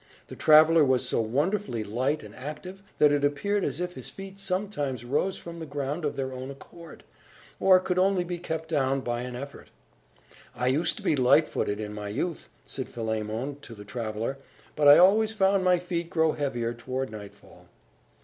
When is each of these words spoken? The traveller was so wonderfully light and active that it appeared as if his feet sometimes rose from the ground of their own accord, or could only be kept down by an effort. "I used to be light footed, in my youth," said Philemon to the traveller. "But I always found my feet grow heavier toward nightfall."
The 0.29 0.35
traveller 0.35 0.83
was 0.83 1.07
so 1.07 1.21
wonderfully 1.21 1.83
light 1.83 2.23
and 2.23 2.33
active 2.33 2.81
that 2.97 3.11
it 3.11 3.23
appeared 3.23 3.63
as 3.63 3.79
if 3.79 3.93
his 3.93 4.09
feet 4.09 4.39
sometimes 4.39 5.05
rose 5.05 5.37
from 5.37 5.59
the 5.59 5.67
ground 5.67 6.05
of 6.05 6.15
their 6.15 6.33
own 6.33 6.49
accord, 6.49 7.03
or 7.59 7.79
could 7.79 7.99
only 7.99 8.23
be 8.23 8.39
kept 8.39 8.67
down 8.67 9.01
by 9.01 9.21
an 9.21 9.35
effort. 9.35 9.69
"I 10.55 10.69
used 10.69 10.97
to 10.97 11.03
be 11.03 11.15
light 11.15 11.47
footed, 11.47 11.79
in 11.79 11.93
my 11.93 12.09
youth," 12.09 12.49
said 12.65 12.89
Philemon 12.89 13.59
to 13.59 13.75
the 13.75 13.85
traveller. 13.85 14.39
"But 14.75 14.87
I 14.87 14.97
always 14.97 15.33
found 15.33 15.63
my 15.63 15.77
feet 15.77 16.09
grow 16.09 16.31
heavier 16.31 16.73
toward 16.73 17.11
nightfall." 17.11 17.67